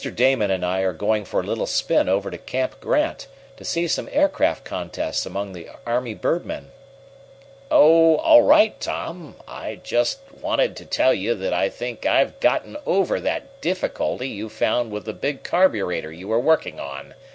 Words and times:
Damon 0.03 0.49
and 0.49 0.65
I 0.65 0.79
are 0.79 0.93
going 0.93 1.25
for 1.25 1.41
a 1.41 1.45
little 1.45 1.67
spin 1.67 2.09
over 2.09 2.31
to 2.31 2.37
Camp 2.39 2.79
Grant, 2.79 3.27
to 3.55 3.63
see 3.63 3.87
some 3.87 4.09
aircraft 4.11 4.63
contests 4.65 5.27
among 5.27 5.53
the 5.53 5.69
army 5.85 6.15
birdmen." 6.15 6.71
"Oh, 7.69 8.15
all 8.17 8.41
right, 8.41 8.79
Tom. 8.81 9.35
I 9.47 9.75
just 9.75 10.17
wanted 10.41 10.75
to 10.77 10.85
tell 10.85 11.13
you 11.13 11.35
that 11.35 11.53
I 11.53 11.69
think 11.69 12.07
I've 12.07 12.39
gotten 12.39 12.77
over 12.87 13.19
that 13.19 13.61
difficulty 13.61 14.27
you 14.27 14.49
found 14.49 14.91
with 14.91 15.05
the 15.05 15.13
big 15.13 15.43
carburetor 15.43 16.11
you 16.11 16.29
were 16.29 16.39
working 16.39 16.79
on. 16.79 17.13